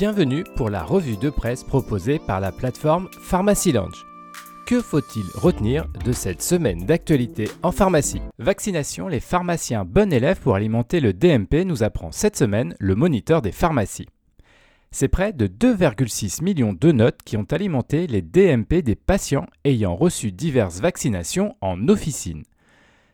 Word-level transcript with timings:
Bienvenue 0.00 0.44
pour 0.56 0.70
la 0.70 0.82
revue 0.82 1.18
de 1.18 1.28
presse 1.28 1.62
proposée 1.62 2.18
par 2.18 2.40
la 2.40 2.52
plateforme 2.52 3.10
Pharmacy 3.20 3.70
Lounge. 3.70 4.06
Que 4.66 4.80
faut-il 4.80 5.26
retenir 5.34 5.88
de 6.06 6.12
cette 6.12 6.40
semaine 6.40 6.86
d'actualité 6.86 7.50
en 7.62 7.70
pharmacie? 7.70 8.22
Vaccination, 8.38 9.08
les 9.08 9.20
pharmaciens 9.20 9.84
bon 9.84 10.10
élève 10.10 10.40
pour 10.40 10.54
alimenter 10.54 11.00
le 11.00 11.12
DMP 11.12 11.66
nous 11.66 11.82
apprend 11.82 12.12
cette 12.12 12.38
semaine 12.38 12.74
le 12.78 12.94
moniteur 12.94 13.42
des 13.42 13.52
pharmacies. 13.52 14.08
C'est 14.90 15.08
près 15.08 15.34
de 15.34 15.46
2,6 15.46 16.42
millions 16.42 16.72
de 16.72 16.92
notes 16.92 17.20
qui 17.22 17.36
ont 17.36 17.46
alimenté 17.50 18.06
les 18.06 18.22
DMP 18.22 18.80
des 18.80 18.96
patients 18.96 19.48
ayant 19.66 19.96
reçu 19.96 20.32
diverses 20.32 20.80
vaccinations 20.80 21.56
en 21.60 21.88
officine. 21.88 22.44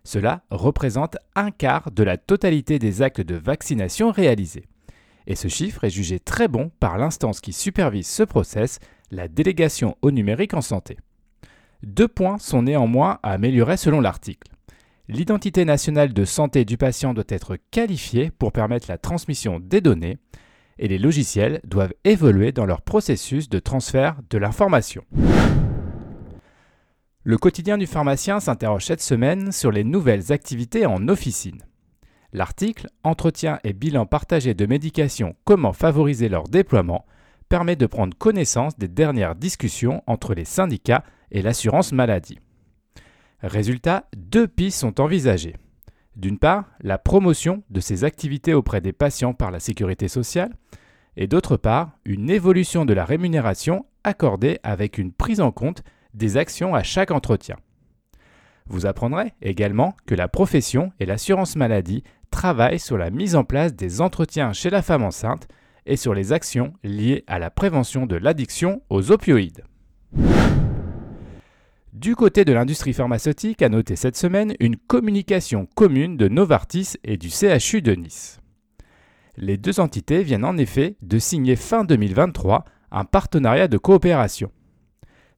Cela 0.05 0.43
représente 0.50 1.16
un 1.34 1.50
quart 1.50 1.91
de 1.91 2.05
la 2.05 2.16
totalité 2.16 2.79
des 2.79 3.03
actes 3.03 3.23
de 3.23 3.34
vaccination 3.34 4.12
réalisés. 4.12 4.66
Et 5.27 5.35
ce 5.35 5.48
chiffre 5.48 5.85
est 5.85 5.91
jugé 5.91 6.21
très 6.21 6.48
bon 6.48 6.71
par 6.80 6.98
l'instance 6.98 7.41
qui 7.41 7.53
supervise 7.53 8.07
ce 8.07 8.23
process, 8.23 8.79
la 9.11 9.29
délégation 9.29 9.97
au 10.02 10.11
numérique 10.11 10.55
en 10.55 10.61
santé. 10.61 10.97
Deux 11.83 12.09
points 12.09 12.39
sont 12.39 12.62
néanmoins 12.62 13.19
à 13.23 13.33
améliorer 13.33 13.77
selon 13.77 14.01
l'article. 14.01 14.51
L'identité 15.09 15.65
nationale 15.65 16.12
de 16.12 16.25
santé 16.25 16.65
du 16.65 16.77
patient 16.77 17.15
doit 17.15 17.25
être 17.29 17.57
qualifiée 17.71 18.30
pour 18.30 18.52
permettre 18.52 18.87
la 18.89 18.99
transmission 18.99 19.61
des 19.61 19.80
données 19.80 20.19
et 20.79 20.89
les 20.89 20.99
logiciels 20.99 21.61
doivent 21.65 21.95
évoluer 22.05 22.52
dans 22.52 22.66
leur 22.66 22.83
processus 22.83 23.49
de 23.49 23.59
transfert 23.59 24.16
de 24.30 24.38
l'information. 24.38 25.05
Le 27.23 27.38
quotidien 27.38 27.79
du 27.79 27.87
pharmacien 27.87 28.41
s'interroge 28.41 28.87
cette 28.87 29.02
semaine 29.02 29.52
sur 29.52 29.73
les 29.73 29.85
nouvelles 29.85 30.33
activités 30.33 30.87
en 30.87 31.09
officine. 31.09 31.63
L'article 32.36 32.90
Entretien 33.02 33.60
et 33.64 33.72
bilan 33.72 34.04
partagé 34.04 34.52
de 34.52 34.66
médications, 34.66 35.34
comment 35.46 35.73
favoriser 35.73 36.29
leur 36.29 36.45
déploiement 36.45 37.06
permet 37.48 37.76
de 37.76 37.87
prendre 37.87 38.15
connaissance 38.15 38.76
des 38.76 38.88
dernières 38.88 39.37
discussions 39.37 40.02
entre 40.06 40.34
les 40.34 40.45
syndicats 40.45 41.02
et 41.30 41.40
l'assurance 41.40 41.93
maladie. 41.93 42.38
Résultat, 43.40 44.06
deux 44.15 44.46
pistes 44.46 44.80
sont 44.80 45.01
envisagées. 45.01 45.56
D'une 46.15 46.38
part, 46.38 46.66
la 46.82 46.98
promotion 46.98 47.62
de 47.70 47.80
ces 47.80 48.04
activités 48.04 48.52
auprès 48.52 48.82
des 48.82 48.93
patients 48.93 49.32
par 49.32 49.50
la 49.50 49.59
sécurité 49.59 50.06
sociale, 50.06 50.52
et 51.16 51.28
d'autre 51.28 51.56
part, 51.56 51.93
une 52.04 52.28
évolution 52.28 52.84
de 52.84 52.93
la 52.93 53.06
rémunération 53.06 53.87
accordée 54.04 54.60
avec 54.62 54.98
une 54.98 55.12
prise 55.12 55.40
en 55.40 55.52
compte 55.52 55.82
des 56.12 56.37
actions 56.37 56.74
à 56.74 56.82
chaque 56.82 57.12
entretien. 57.12 57.56
Vous 58.68 58.86
apprendrez 58.86 59.32
également 59.42 59.96
que 60.06 60.14
la 60.14 60.28
profession 60.28 60.92
et 60.98 61.06
l'assurance 61.06 61.56
maladie 61.56 62.02
travaillent 62.30 62.80
sur 62.80 62.98
la 62.98 63.10
mise 63.10 63.36
en 63.36 63.45
place 63.45 63.74
des 63.74 64.00
entretiens 64.00 64.53
chez 64.53 64.70
la 64.70 64.82
femme 64.82 65.04
enceinte 65.04 65.48
et 65.86 65.97
sur 65.97 66.14
les 66.14 66.32
actions 66.32 66.72
liées 66.82 67.25
à 67.26 67.38
la 67.38 67.50
prévention 67.50 68.06
de 68.06 68.16
l'addiction 68.16 68.82
aux 68.91 69.12
opioïdes. 69.12 69.64
Du 71.92 72.14
côté 72.14 72.44
de 72.44 72.53
l'industrie 72.53 72.92
pharmaceutique, 72.92 73.62
a 73.62 73.70
noté 73.70 73.97
cette 73.97 74.16
semaine 74.16 74.54
une 74.60 74.76
communication 74.76 75.66
commune 75.76 76.16
de 76.19 76.28
Novartis 76.28 76.94
et 77.04 77.16
du 77.16 77.31
CHU 77.31 77.81
de 77.81 77.94
Nice. 77.94 78.41
Les 79.38 79.56
deux 79.56 79.81
entités 79.81 80.22
viennent 80.22 80.44
en 80.44 80.59
effet 80.59 80.97
de 81.00 81.19
signer 81.19 81.56
fin 81.56 81.84
2023 81.84 82.64
un 82.91 83.04
partenariat 83.04 83.69
de 83.69 83.78
coopération. 83.78 84.50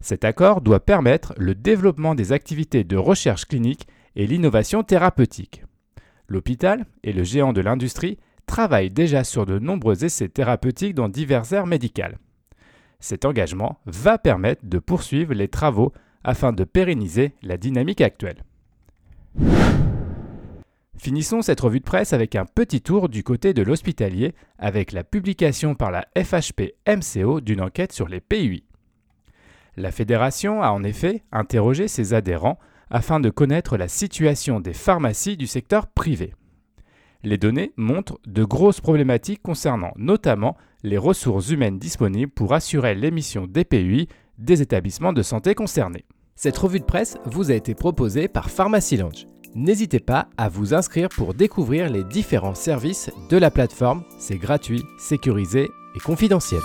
Cet 0.00 0.24
accord 0.24 0.60
doit 0.60 0.84
permettre 0.84 1.34
le 1.36 1.54
développement 1.54 2.14
des 2.14 2.32
activités 2.32 2.84
de 2.84 2.96
recherche 2.96 3.46
clinique 3.46 3.88
et 4.14 4.27
l'innovation 4.27 4.82
thérapeutique. 4.82 5.64
L'hôpital 6.28 6.84
et 7.02 7.12
le 7.12 7.24
géant 7.24 7.52
de 7.52 7.60
l'industrie 7.60 8.18
travaillent 8.46 8.90
déjà 8.90 9.24
sur 9.24 9.44
de 9.44 9.58
nombreux 9.58 10.05
essais 10.05 10.28
thérapeutiques 10.28 10.94
dans 10.94 11.08
diverses 11.08 11.52
aires 11.52 11.66
médicales. 11.66 12.18
Cet 13.00 13.24
engagement 13.24 13.78
va 13.86 14.18
permettre 14.18 14.64
de 14.64 14.78
poursuivre 14.78 15.34
les 15.34 15.48
travaux 15.48 15.92
afin 16.24 16.52
de 16.52 16.64
pérenniser 16.64 17.34
la 17.42 17.56
dynamique 17.56 18.00
actuelle. 18.00 18.44
Finissons 20.96 21.42
cette 21.42 21.61
revue 21.61 21.78
de 21.78 21.84
presse 21.84 22.12
avec 22.12 22.34
un 22.34 22.44
petit 22.44 22.80
tour 22.80 23.08
du 23.08 23.23
côté 23.23 23.55
de 23.55 23.62
l'hospitalier 23.62 24.34
avec 24.58 24.92
la 24.92 25.05
publication 25.05 25.77
par 25.77 25.92
la 25.92 26.06
FHP 26.17 26.74
MCO 26.89 27.40
d'une 27.40 27.61
enquête 27.61 27.92
sur 27.92 28.08
les 28.08 28.20
PUI. 28.20 28.67
La 29.78 29.92
fédération 29.92 30.61
a 30.61 30.70
en 30.70 30.83
effet 30.83 31.22
interrogé 31.30 31.86
ses 31.86 32.12
adhérents 32.12 32.58
afin 32.90 33.20
de 33.20 33.30
connaître 33.30 33.77
la 33.77 33.86
situation 33.86 34.58
des 34.58 34.72
pharmacies 34.72 35.36
du 35.36 35.46
secteur 35.46 35.86
privé. 35.86 36.34
Les 37.22 37.39
données 37.39 37.72
montrent 37.77 38.18
de 38.27 38.42
grosses 38.42 38.80
problématiques 38.80 39.40
concernant 39.40 39.92
notamment 39.96 40.56
les 40.83 40.98
ressources 40.98 41.50
humaines 41.50 41.78
disponibles 41.78 42.33
pour 42.33 42.55
assurer 42.55 42.96
l'émission 42.96 43.46
des 43.46 43.64
PUI 43.64 44.08
des 44.36 44.62
établissements 44.62 45.12
de 45.12 45.22
santé 45.22 45.55
concernés. 45.55 46.05
Cette 46.34 46.58
revue 46.58 46.80
de 46.80 46.84
presse 46.84 47.17
vous 47.24 47.52
a 47.52 47.55
été 47.55 47.77
proposée 47.77 48.27
par 48.27 48.50
Pharmacy 48.50 48.96
Lounge. 48.96 49.28
N'hésitez 49.55 50.00
pas 50.00 50.28
à 50.36 50.48
vous 50.48 50.74
inscrire 50.74 51.08
pour 51.08 51.34
découvrir 51.34 51.88
les 51.88 52.02
différents 52.02 52.55
services 52.56 53.11
de 53.30 53.36
la 53.36 53.52
plateforme. 53.52 54.02
C'est 54.18 54.38
gratuit, 54.38 54.83
sécurisé 54.98 55.68
et 55.94 56.00
confidentiel. 56.00 56.61